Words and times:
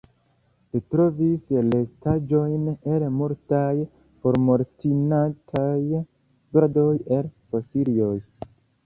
Li 0.75 0.79
trovis 0.93 1.43
restaĵojn 1.73 2.63
el 2.95 3.05
multaj 3.17 3.75
formortintaj 4.23 5.61
birdoj 6.57 6.87
el 7.19 7.29
fosilioj. 7.51 8.17